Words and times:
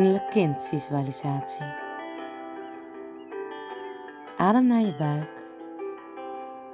Innerlijk 0.00 0.30
kind 0.30 0.66
visualisatie. 0.66 1.66
Adem 4.36 4.66
naar 4.66 4.80
je 4.80 4.94
buik. 4.96 5.46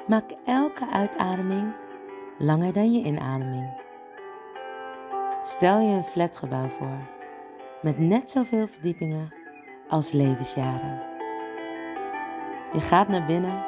Maak 0.06 0.30
elke 0.44 0.90
uitademing 0.90 1.72
langer 2.38 2.72
dan 2.72 2.92
je 2.92 3.04
inademing. 3.04 3.70
Stel 5.42 5.80
je 5.80 5.88
een 5.88 6.04
flatgebouw 6.04 6.68
voor 6.68 6.98
met 7.82 7.98
net 7.98 8.30
zoveel 8.30 8.66
verdiepingen 8.66 9.34
als 9.88 10.12
levensjaren. 10.12 11.02
Je 12.72 12.80
gaat 12.80 13.08
naar 13.08 13.26
binnen 13.26 13.64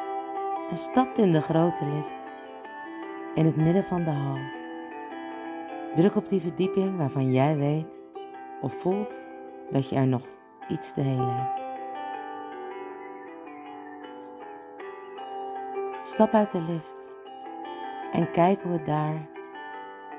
en 0.70 0.76
stapt 0.76 1.18
in 1.18 1.32
de 1.32 1.40
grote 1.40 1.84
lift 1.84 2.32
in 3.34 3.44
het 3.44 3.56
midden 3.56 3.84
van 3.84 4.04
de 4.04 4.10
hal. 4.10 4.38
Druk 5.94 6.16
op 6.16 6.28
die 6.28 6.40
verdieping 6.40 6.96
waarvan 6.96 7.32
jij 7.32 7.56
weet 7.56 8.02
of 8.60 8.80
voelt 8.80 9.36
dat 9.70 9.88
je 9.88 9.96
er 9.96 10.06
nog 10.06 10.26
iets 10.68 10.92
te 10.92 11.00
helen 11.00 11.34
hebt. 11.34 11.68
Stap 16.02 16.32
uit 16.32 16.50
de 16.50 16.60
lift 16.60 17.14
en 18.12 18.30
kijk 18.30 18.62
hoe 18.62 18.72
het 18.72 18.86
daar 18.86 19.28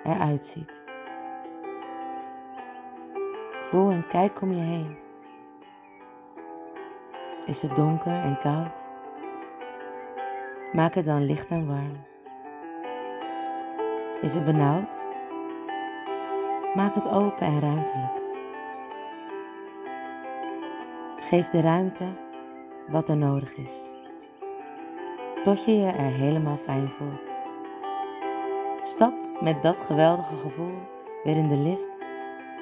eruit 0.04 0.44
ziet. 0.44 0.84
Voel 3.52 3.90
en 3.90 4.08
kijk 4.08 4.42
om 4.42 4.52
je 4.52 4.62
heen. 4.62 4.98
Is 7.46 7.62
het 7.62 7.76
donker 7.76 8.22
en 8.22 8.38
koud? 8.38 8.90
Maak 10.72 10.94
het 10.94 11.06
dan 11.06 11.26
licht 11.26 11.52
en 11.52 11.68
warm. 11.68 12.06
Is 14.22 14.34
het 14.34 14.44
benauwd? 14.44 15.08
Maak 16.74 16.96
het 16.96 17.08
open 17.08 17.46
en 17.48 17.60
ruimtelijk. 17.60 18.29
Geef 21.20 21.50
de 21.50 21.62
ruimte 21.62 22.06
wat 22.88 23.10
er 23.10 23.18
nodig 23.18 23.56
is. 23.56 23.90
Tot 25.44 25.66
je 25.66 25.78
je 25.78 25.88
er 25.88 26.12
helemaal 26.12 26.58
fijn 26.58 26.90
voelt. 26.90 27.34
Stap 28.82 29.14
met 29.42 29.64
dat 29.64 29.82
geweldige 29.82 30.36
gevoel 30.36 30.74
weer 31.24 31.38
in 31.38 31.48
de 31.48 31.58
lift 31.58 32.06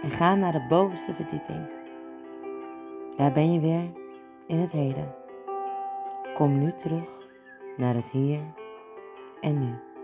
en 0.02 0.10
ga 0.10 0.36
naar 0.36 0.52
de 0.52 0.66
bovenste 0.70 1.14
verdieping. 1.14 1.70
Daar 3.16 3.32
ben 3.32 3.54
je 3.54 3.60
weer 3.60 3.92
in 4.48 4.60
het 4.60 4.72
heden. 4.72 5.16
Kom 6.34 6.60
nu 6.60 6.72
terug 6.72 7.28
naar 7.78 7.96
het 7.96 8.10
hier 8.10 8.42
en 9.42 9.60
nu. 9.60 9.97